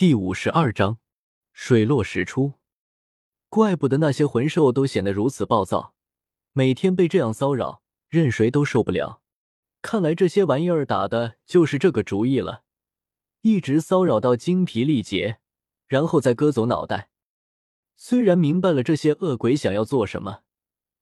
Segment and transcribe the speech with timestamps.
[0.00, 0.96] 第五十二章，
[1.52, 2.54] 水落石出。
[3.50, 5.92] 怪不得那些魂兽都显得如此暴躁，
[6.54, 9.20] 每天被这样骚扰，任谁都受不了。
[9.82, 12.62] 看来这些玩意儿打的就是这个主意了，
[13.42, 15.40] 一直骚扰到精疲力竭，
[15.86, 17.10] 然后再割走脑袋。
[17.94, 20.44] 虽然明白了这些恶鬼想要做什么，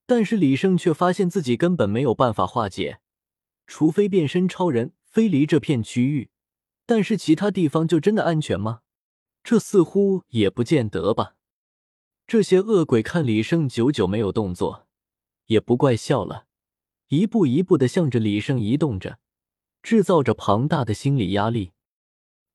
[0.06, 2.98] 但是李胜却发现自己根本没有办法化解，
[3.64, 6.30] 除非变身超人飞离这片区域。
[6.84, 8.80] 但是其他地方就真的安全吗？
[9.48, 11.34] 这似乎也不见得吧。
[12.26, 14.86] 这些恶鬼看李胜久久没有动作，
[15.46, 16.44] 也不怪笑了，
[17.06, 19.18] 一步一步的向着李胜移动着，
[19.82, 21.72] 制造着庞大的心理压力。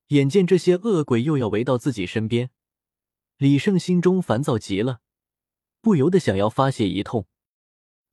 [0.10, 2.52] 眼见这些恶鬼又要围到自己身边，
[3.38, 5.00] 李胜心中烦躁极了，
[5.82, 7.26] 不由得想要发泄一通。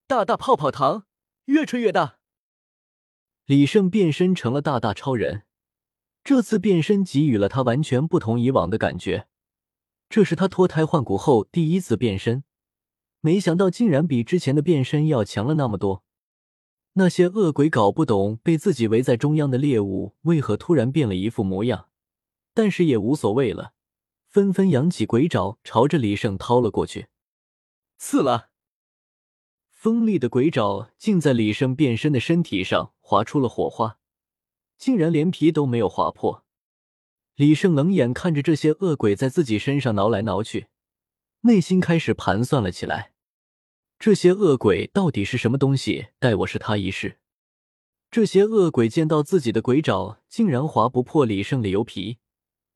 [0.06, 1.04] 大大泡泡糖，
[1.44, 2.18] 越吹越大。
[3.44, 5.42] 李胜变身成了大大超人。
[6.22, 9.26] 这次变身给予了他完全不同以往的感觉，
[10.08, 12.44] 这是他脱胎换骨后第一次变身，
[13.20, 16.04] 没想到竟然比之前的变身要强了那么多。
[16.94, 21.88] 那些恶鬼搞不懂被自己围在中央的猎物为何突然变了一副模样，
[22.52, 23.74] 但是也无所谓了，
[24.26, 27.06] 纷纷扬起鬼爪朝着李胜掏了过去。
[27.96, 28.50] 刺了！
[29.70, 33.99] 锋利的鬼爪竟在李胜变身的身体上划出了火花。
[34.80, 36.42] 竟然连皮都没有划破，
[37.36, 40.68] 李胜冷眼看着这些恶鬼在自己身上挠来挠去，
[41.42, 43.12] 内心开始盘算了起来：
[43.98, 46.06] 这些恶鬼到底是什么东西？
[46.18, 47.18] 待我是他一试。
[48.10, 52.16] 这些恶鬼见到自己的鬼爪竟然划不破李胜的油皮，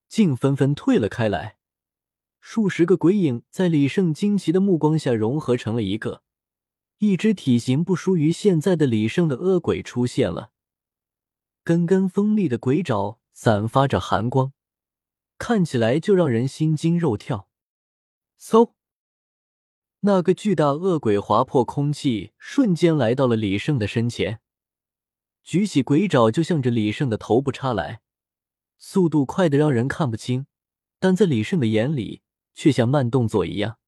[0.07, 1.57] 竟纷纷退了开来。
[2.39, 6.23] 数十个鬼影在李胜惊奇的目光下融合成了一个，
[6.99, 10.51] 一只体型不输于现在的李胜的恶鬼出现了。
[11.65, 14.53] 根根锋利的鬼爪散发着寒光，
[15.39, 17.49] 看起来就让人心惊肉跳。
[18.39, 18.75] 嗖！
[20.01, 24.41] 那个巨大恶鬼划破空气，瞬间来到了李胜的身前，
[25.43, 28.03] 举起鬼爪就向着李胜的头部插来，
[28.77, 30.47] 速度快的让人看不清，
[30.99, 32.21] 但在李胜的眼里
[32.53, 33.79] 却像慢动作一样。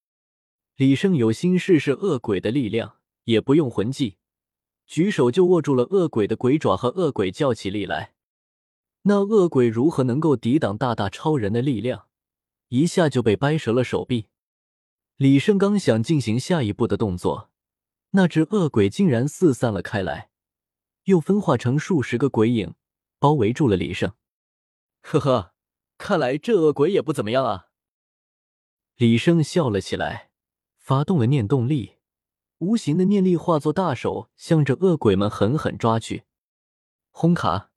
[0.76, 4.16] 李胜有心试试恶鬼的力量，也不用魂技。
[4.86, 8.14] 举手就握住了恶鬼的鬼爪，和恶鬼较起力来。
[9.02, 12.06] 那恶鬼如何能够抵挡大大超人的力量？
[12.68, 14.26] 一下就被掰折了手臂。
[15.16, 17.50] 李胜刚想进行下一步的动作，
[18.10, 20.30] 那只恶鬼竟然四散了开来，
[21.04, 22.74] 又分化成数十个鬼影，
[23.18, 24.12] 包围住了李胜。
[25.02, 25.54] 呵呵，
[25.98, 27.68] 看来这恶鬼也不怎么样啊。
[28.96, 30.30] 李胜笑了起来，
[30.78, 31.95] 发动了念动力。
[32.58, 36.24] 无形的念力化作大手，向着恶鬼们狠狠抓去。
[37.10, 37.70] 轰卡！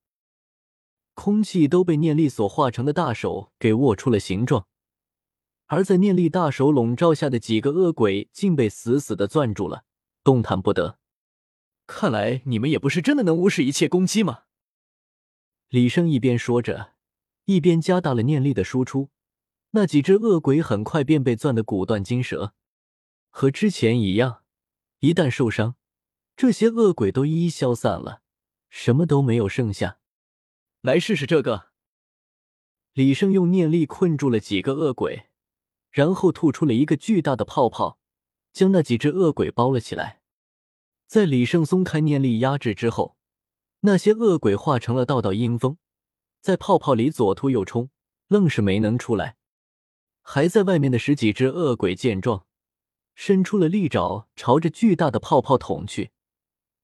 [1.14, 4.68] 空气都被念力所化成的大手给握出了形状，
[5.66, 9.84] 而在念力大手笼罩下的几个恶鬼竟被死死的攥住了，
[10.24, 10.98] 动弹不得。
[11.86, 14.44] 看来你们也不是真的能无视一切攻击吗？
[15.68, 16.94] 李胜一边说着，
[17.44, 19.10] 一边加大了念力的输出。
[19.72, 22.54] 那几只恶鬼很快便被攥得骨断筋折，
[23.30, 24.39] 和之前一样。
[25.00, 25.76] 一旦受伤，
[26.36, 28.22] 这些恶鬼都一一消散了，
[28.70, 30.00] 什么都没有剩下。
[30.82, 31.70] 来试试这个。
[32.94, 35.30] 李胜用念力困住了几个恶鬼，
[35.90, 38.00] 然后吐出了一个巨大的泡泡，
[38.52, 40.22] 将那几只恶鬼包了起来。
[41.08, 43.16] 在李胜松开念力压制之后，
[43.82, 45.78] 那些恶鬼化成了道道阴风，
[46.42, 47.90] 在泡泡里左突右冲，
[48.28, 49.38] 愣是没能出来。
[50.22, 52.46] 还在外面的十几只恶鬼见状。
[53.22, 56.12] 伸出了利爪，朝着巨大的泡泡捅去。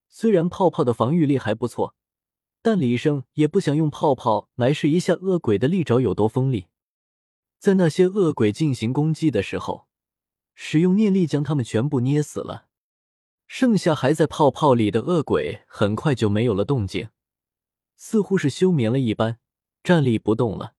[0.09, 1.96] 虽然泡泡的防御力还不错，
[2.62, 6.68] 但李胜也不想用泡泡来试一下恶鬼的利爪有多锋利。
[7.57, 9.88] 在那些恶鬼进行攻击的时候，
[10.56, 12.68] 使用念力将他们全部捏死了。
[13.47, 17.07] 剩下还在泡泡里的恶鬼很快就没有了动静，
[17.95, 19.40] 似乎是休眠了一般，
[19.81, 20.74] 站立不动了。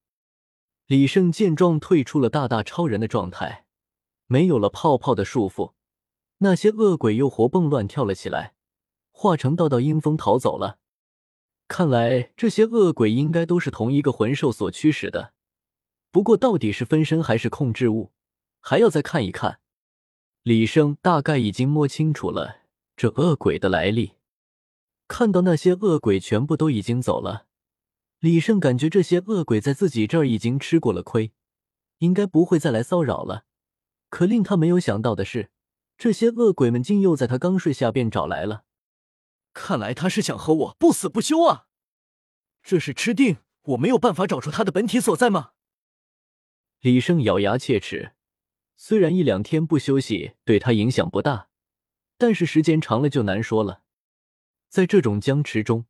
[0.85, 3.66] 李胜见状，退出了大大超人的状态。
[4.27, 5.73] 没有了泡泡的束缚，
[6.39, 8.55] 那些恶鬼又活蹦乱跳了起来，
[9.11, 10.79] 化成道道阴风逃走了。
[11.69, 15.33] 看来这些恶鬼应该都是同一个魂兽所驱使的，
[16.11, 18.13] 不过到底是分身还是控制物，
[18.61, 19.61] 还要再看一看。
[20.43, 22.61] 李胜大概已经摸清楚了
[22.97, 24.13] 这恶鬼的来历。
[25.09, 27.47] 看到那些恶鬼全部都已经走了，
[28.21, 31.33] 李胜感觉这些恶鬼在自己这儿已经吃过了亏，
[31.99, 33.45] 应该不会再来骚扰了。
[34.09, 35.51] 可令他没有想到的是，
[35.99, 38.65] 这些恶鬼们竟又在他刚睡下便找来了。
[39.53, 41.67] 看来他是想和我不死不休啊！
[42.63, 45.53] 这是吃定我没有办法找出他的本体所在吗？
[46.81, 48.13] 李胜咬牙切齿，
[48.77, 51.49] 虽然一两天不休息对他影响不大，
[52.19, 53.83] 但是时间长了就难说了。
[54.69, 55.87] 在这种僵持中，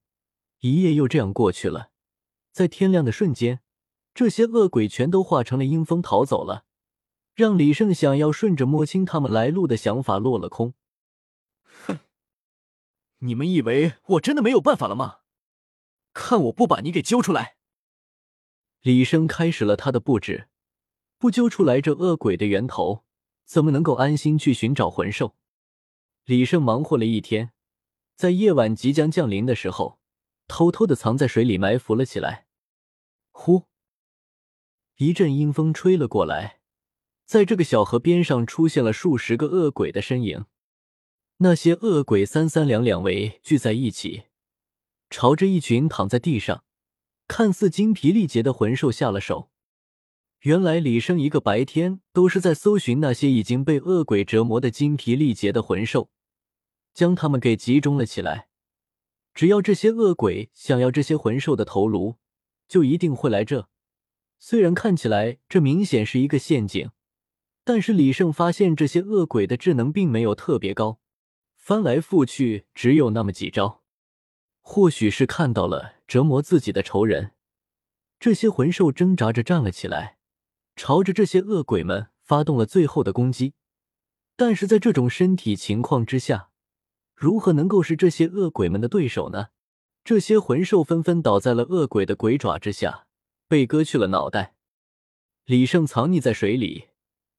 [0.60, 1.90] 一夜又这样过去了。
[2.52, 3.60] 在天亮的瞬间，
[4.14, 6.65] 这些恶鬼全都化成了阴风逃走了，
[7.36, 10.72] 让李胜想要顺着摸清他们来路的想法落了空。
[11.66, 11.98] 哼，
[13.18, 15.18] 你们以为我真的没有办法了吗？
[16.14, 17.56] 看我不把你给揪出来！
[18.80, 20.48] 李生开始了他的布置，
[21.18, 23.04] 不揪出来这恶鬼的源头，
[23.44, 25.36] 怎么能够安心去寻找魂兽？
[26.24, 27.52] 李胜忙活了一天，
[28.14, 30.00] 在夜晚即将降临的时候，
[30.48, 32.46] 偷偷的藏在水里埋伏了起来。
[33.30, 33.64] 呼，
[34.96, 36.55] 一阵阴风吹了过来，
[37.26, 40.46] 在这个小河边上出现了数十个恶鬼的身影。
[41.38, 44.22] 那些恶鬼三三两两围聚在一起。
[45.10, 46.64] 朝着一群躺在地上、
[47.28, 49.50] 看似精疲力竭的魂兽下了手。
[50.40, 56.10] 原来李生一个白天都是在搜寻那些已经被恶鬼折磨的精疲力竭的魂兽，
[56.94, 58.48] 将他们给集中了起来。
[59.34, 62.16] 只要这些恶鬼想要这些魂兽的头颅，
[62.68, 63.68] 就一定会来这。
[64.38, 66.90] 虽然看起来这明显是一个陷阱，
[67.68, 71.00] 但是李胜发现这些恶鬼的智能并没有特别高，
[71.56, 73.82] 翻来覆去只有那么几招。
[74.60, 77.32] 或许是看到了折磨自己的仇人，
[78.20, 80.18] 这些魂兽挣扎着站了起来，
[80.76, 83.54] 朝着这些恶鬼们发动了最后的攻击。
[84.36, 86.50] 但是在这种身体情况之下，
[87.16, 89.48] 如何能够是这些恶鬼们的对手呢？
[90.04, 93.08] 这些魂兽纷纷倒在了恶鬼的鬼爪之下，
[93.48, 94.54] 被割去了脑袋。
[95.46, 96.90] 李胜藏匿在水里，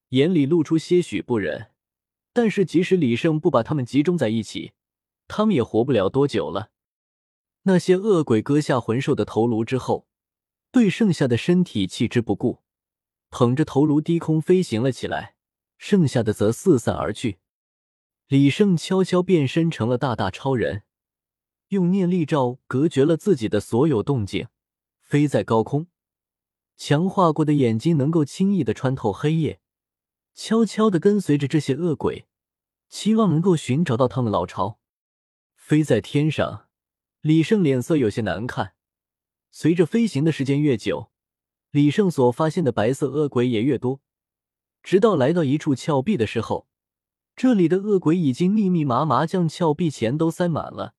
[0.10, 1.72] 眼里露出些许不忍。
[2.34, 4.74] 但是即使李胜不把他们集中在一起，
[5.28, 6.72] 他们也活不了多久了。
[7.64, 10.08] 那些恶鬼割下魂兽的头颅之后，
[10.72, 12.62] 对剩下的身体弃之不顾，
[13.30, 15.36] 捧着头颅低空飞行了起来，
[15.78, 17.40] 剩下的则四散而去。
[18.28, 20.84] 李胜悄悄变身成了大大超人，
[21.70, 24.48] 用念力罩隔绝了自己的所有动静，
[25.02, 25.88] 飞在高空，
[26.78, 29.60] 强化过的眼睛能够轻易的穿透黑夜，
[30.38, 32.28] 悄悄的跟随着这些恶鬼，
[32.90, 34.80] 期望能够寻找到他们老巢。
[35.56, 36.68] 飞在天上。
[37.22, 38.76] 李胜脸色有些难看。
[39.50, 41.12] 随着飞行的时间越久，
[41.72, 44.00] 李胜所发现的白色恶鬼也越多。
[44.84, 46.68] 直到来到一处峭壁的时候，
[47.36, 50.94] 这里的恶鬼已经密密麻麻将峭壁前都塞满了。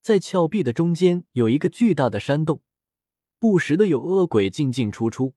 [0.00, 2.62] 在峭壁的中间有一个巨大的山洞，
[3.38, 5.34] 不时的有恶鬼进进出出。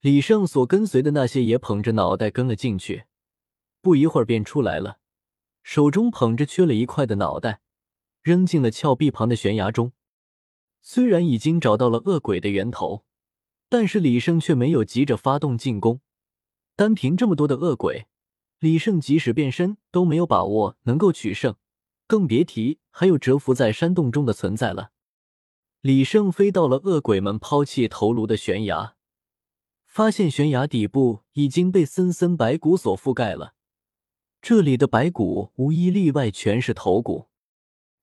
[0.00, 3.04] 李胜所跟随的那些也捧着脑袋跟了进去，
[3.80, 4.98] 不一会儿便出来了，
[5.62, 7.60] 手中捧着缺了一块的脑袋。
[8.22, 9.92] 扔进了峭壁旁的悬崖中。
[10.82, 13.04] 虽然已经找到了恶鬼的源头，
[13.70, 16.00] 但是李胜却没有急着发动进攻。
[16.76, 18.08] 单凭这么多的恶鬼，
[18.58, 21.56] 李胜即使变身都没有把握能够取胜，
[22.06, 24.90] 更别提还有蛰伏在山洞中的存在了。
[25.80, 28.96] 李胜飞到了恶鬼们抛弃头颅的悬崖，
[29.90, 33.56] 发现悬崖底部已经被森森白骨所覆盖了。
[34.40, 37.28] 这里的白骨无一例外全是头骨。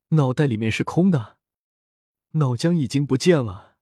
[0.09, 1.37] 脑袋里面是空的，
[2.31, 3.77] 脑浆已经不见了。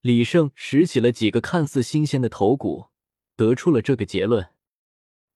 [0.00, 2.86] 李胜拾起了几个看似新鲜的头骨，
[3.36, 4.48] 得出了这个结论。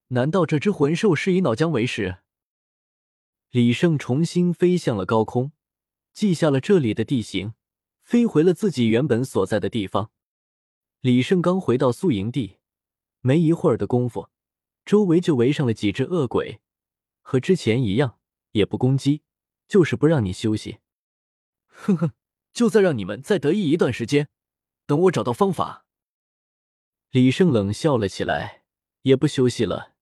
[0.07, 2.17] 难道这只魂兽是以脑浆为食？
[3.51, 5.51] 李胜重新飞向了高空，
[6.11, 7.53] 记下了这里的地形，
[8.01, 10.09] 飞回了自己原本所在的地方。
[11.05, 12.57] 李胜刚回到宿营地，
[13.21, 14.29] 没一会儿的功夫，
[14.83, 16.61] 周围就围上了几只恶鬼，
[17.21, 18.17] 和之前一样，
[18.53, 19.21] 也不攻击。
[19.67, 20.79] 就是不让你休息，
[21.67, 22.13] 哼哼，
[22.51, 24.29] 就再让你们再得意一段时间，
[24.87, 25.85] 等我找到方法。
[27.11, 28.63] 李胜冷笑了起来，
[29.03, 29.93] 也不休息了，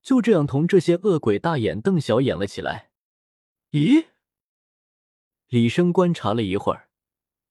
[0.00, 2.90] 就这样同这些恶鬼大眼瞪小眼了起来。
[3.72, 4.06] 咦？
[5.48, 6.88] 李胜观察了一会儿，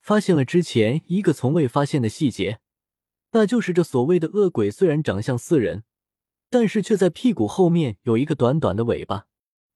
[0.01, 2.59] 发现了之前一个从未发现的细节，
[3.31, 5.83] 那就是这所谓的恶鬼虽然长相似人，
[6.49, 9.27] 但是却在屁股后面有一个短短的尾巴。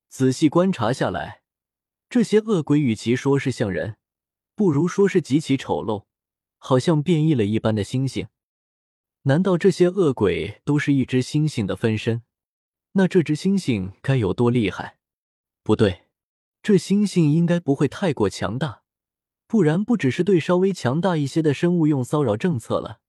[0.10, 1.42] 仔细观察下来。
[2.10, 3.96] 这些恶鬼与其说是像人，
[4.54, 6.04] 不如说是极其丑陋，
[6.58, 8.28] 好像变异了一般的猩猩。
[9.22, 12.24] 难道这些恶鬼都是一只猩猩的分身？
[12.94, 14.98] 那这只猩猩该有多厉害？
[15.64, 16.08] 不对，
[16.62, 18.84] 这猩猩应该不会太过强大，
[19.48, 23.00] 不然不只是对稍微强大一些的生物用骚扰政策了。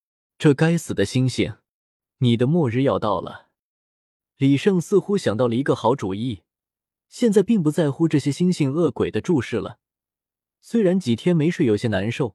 [0.43, 1.55] 这该死的星星，
[2.19, 3.51] 你的末日要到了！
[4.39, 6.43] 李胜似乎想到了一个好主意。
[7.09, 9.79] 现在并不在乎这些星星恶鬼的注视了。
[10.61, 12.35] 虽然几天没睡有些难受，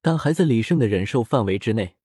[0.00, 1.96] 但还在李胜的忍受范围之内。